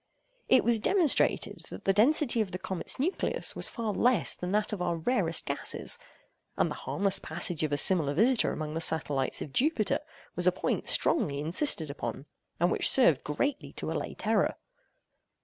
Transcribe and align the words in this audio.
It 0.49 0.63
was 0.63 0.79
demonstrated, 0.79 1.61
that 1.69 1.85
the 1.85 1.93
density 1.93 2.41
of 2.41 2.49
the 2.51 2.57
comet's 2.57 2.97
nucleus 2.97 3.55
was 3.55 3.67
far 3.67 3.93
less 3.93 4.35
than 4.35 4.51
that 4.51 4.73
of 4.73 4.81
our 4.81 4.95
rarest 4.97 5.45
gas; 5.45 5.99
and 6.57 6.71
the 6.71 6.89
harmless 6.89 7.19
passage 7.19 7.61
of 7.61 7.71
a 7.71 7.77
similar 7.77 8.15
visitor 8.15 8.51
among 8.51 8.73
the 8.73 8.81
satellites 8.81 9.43
of 9.43 9.53
Jupiter 9.53 9.99
was 10.35 10.47
a 10.47 10.51
point 10.51 10.87
strongly 10.87 11.39
insisted 11.39 11.91
upon, 11.91 12.25
and 12.59 12.71
which 12.71 12.89
served 12.89 13.23
greatly 13.23 13.73
to 13.73 13.91
allay 13.91 14.15
terror. 14.15 14.55